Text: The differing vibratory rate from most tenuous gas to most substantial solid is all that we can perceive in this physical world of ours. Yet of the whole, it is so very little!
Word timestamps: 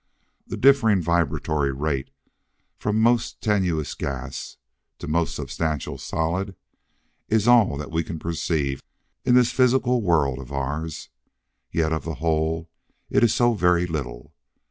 The 0.47 0.57
differing 0.57 0.99
vibratory 1.03 1.71
rate 1.71 2.09
from 2.79 2.99
most 2.99 3.39
tenuous 3.39 3.93
gas 3.93 4.57
to 4.97 5.07
most 5.07 5.35
substantial 5.35 5.99
solid 5.99 6.55
is 7.29 7.47
all 7.47 7.77
that 7.77 7.91
we 7.91 8.03
can 8.03 8.17
perceive 8.17 8.81
in 9.25 9.35
this 9.35 9.51
physical 9.51 10.01
world 10.01 10.39
of 10.39 10.51
ours. 10.51 11.09
Yet 11.71 11.93
of 11.93 12.03
the 12.03 12.15
whole, 12.15 12.67
it 13.11 13.23
is 13.23 13.35
so 13.35 13.53
very 13.53 13.85
little! 13.85 14.33